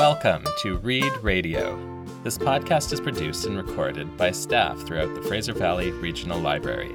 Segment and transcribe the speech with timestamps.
[0.00, 1.76] Welcome to Read Radio.
[2.24, 6.94] This podcast is produced and recorded by staff throughout the Fraser Valley Regional Library.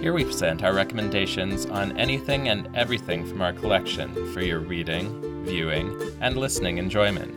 [0.00, 5.44] Here we present our recommendations on anything and everything from our collection for your reading,
[5.44, 7.36] viewing, and listening enjoyment.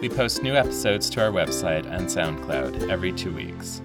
[0.00, 3.82] We post new episodes to our website and SoundCloud every two weeks.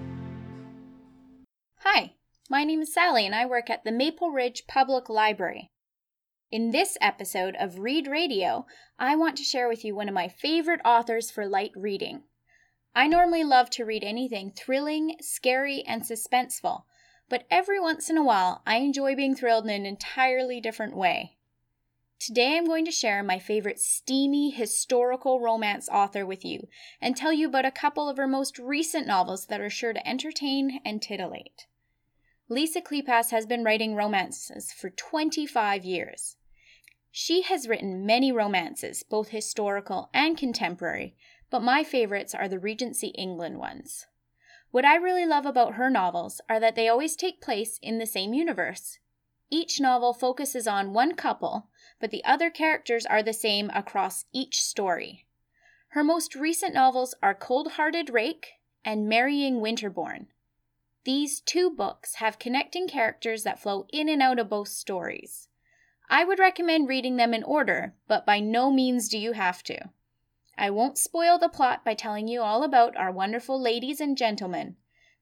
[1.79, 2.13] Hi,
[2.49, 5.69] my name is Sally and I work at the Maple Ridge Public Library.
[6.51, 8.65] In this episode of Read Radio,
[8.97, 12.23] I want to share with you one of my favorite authors for light reading.
[12.95, 16.85] I normally love to read anything thrilling, scary, and suspenseful,
[17.29, 21.37] but every once in a while I enjoy being thrilled in an entirely different way.
[22.17, 26.67] Today I'm going to share my favorite steamy historical romance author with you
[26.99, 30.07] and tell you about a couple of her most recent novels that are sure to
[30.09, 31.67] entertain and titillate.
[32.51, 36.37] Lisa Kleypas has been writing romances for 25 years.
[37.11, 41.15] She has written many romances, both historical and contemporary,
[41.49, 44.05] but my favorites are the Regency England ones.
[44.71, 48.05] What I really love about her novels are that they always take place in the
[48.05, 48.99] same universe.
[49.49, 51.69] Each novel focuses on one couple,
[51.99, 55.25] but the other characters are the same across each story.
[55.89, 58.51] Her most recent novels are Cold Hearted Rake
[58.85, 60.27] and Marrying Winterborne.
[61.03, 65.48] These two books have connecting characters that flow in and out of both stories.
[66.09, 69.89] I would recommend reading them in order, but by no means do you have to.
[70.57, 74.75] I won't spoil the plot by telling you all about our wonderful ladies and gentlemen,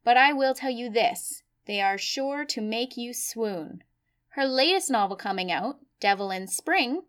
[0.03, 3.83] but I will tell you this they are sure to make you swoon.
[4.29, 7.01] Her latest novel coming out, Devil in Spring,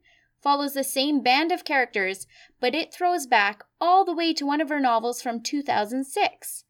[0.42, 2.26] follows the same band of characters,
[2.58, 6.64] but it throws back all the way to one of her novels from 2006.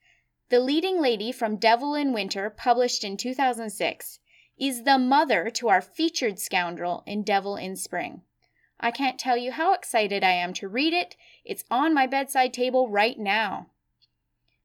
[0.51, 4.20] The leading lady from Devil in Winter, published in 2006,
[4.59, 8.23] is the mother to our featured scoundrel in Devil in Spring.
[8.81, 11.17] I can't tell you how excited I am to read it.
[11.45, 13.69] It's on my bedside table right now.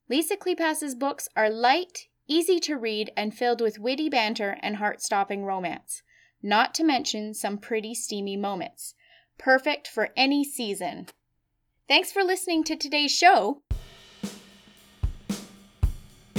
[0.09, 5.45] Lisa Kleypas's books are light, easy to read, and filled with witty banter and heart-stopping
[5.45, 6.03] romance,
[6.41, 8.93] not to mention some pretty steamy moments.
[9.37, 11.07] Perfect for any season.
[11.87, 13.61] Thanks for listening to today's show.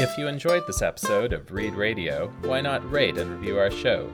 [0.05, 4.13] If you enjoyed this episode of Read Radio, why not rate and review our show?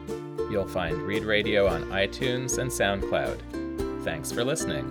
[0.49, 4.05] You'll find Read Radio on iTunes and SoundCloud.
[4.05, 4.87] Thanks for listening.